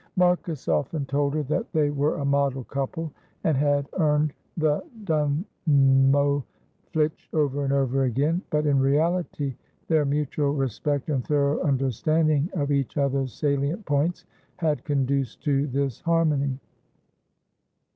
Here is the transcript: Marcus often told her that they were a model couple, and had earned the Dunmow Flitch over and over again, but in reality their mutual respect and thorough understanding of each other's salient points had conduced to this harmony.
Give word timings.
Marcus 0.15 0.67
often 0.67 1.05
told 1.05 1.35
her 1.35 1.43
that 1.43 1.71
they 1.73 1.91
were 1.91 2.15
a 2.15 2.25
model 2.25 2.63
couple, 2.63 3.11
and 3.43 3.55
had 3.55 3.87
earned 3.99 4.33
the 4.57 4.83
Dunmow 5.03 6.43
Flitch 6.91 7.29
over 7.33 7.63
and 7.65 7.71
over 7.71 8.05
again, 8.05 8.41
but 8.49 8.65
in 8.65 8.79
reality 8.79 9.53
their 9.87 10.03
mutual 10.05 10.55
respect 10.55 11.11
and 11.11 11.23
thorough 11.23 11.59
understanding 11.59 12.49
of 12.55 12.71
each 12.71 12.97
other's 12.97 13.31
salient 13.31 13.85
points 13.85 14.25
had 14.55 14.83
conduced 14.85 15.43
to 15.43 15.67
this 15.67 15.99
harmony. 16.01 16.57